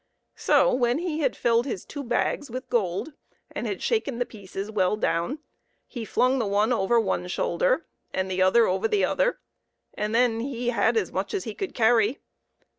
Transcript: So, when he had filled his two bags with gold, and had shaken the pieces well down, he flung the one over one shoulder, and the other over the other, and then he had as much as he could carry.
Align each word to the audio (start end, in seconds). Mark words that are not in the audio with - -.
So, 0.35 0.73
when 0.73 0.97
he 0.97 1.19
had 1.19 1.35
filled 1.37 1.67
his 1.67 1.85
two 1.85 2.03
bags 2.03 2.49
with 2.49 2.71
gold, 2.71 3.13
and 3.51 3.67
had 3.67 3.83
shaken 3.83 4.17
the 4.17 4.25
pieces 4.25 4.71
well 4.71 4.97
down, 4.97 5.37
he 5.85 6.05
flung 6.05 6.39
the 6.39 6.47
one 6.47 6.73
over 6.73 6.99
one 6.99 7.27
shoulder, 7.27 7.85
and 8.11 8.25
the 8.27 8.41
other 8.41 8.65
over 8.65 8.87
the 8.87 9.05
other, 9.05 9.37
and 9.93 10.15
then 10.15 10.39
he 10.39 10.69
had 10.69 10.97
as 10.97 11.11
much 11.11 11.35
as 11.35 11.43
he 11.43 11.53
could 11.53 11.75
carry. 11.75 12.17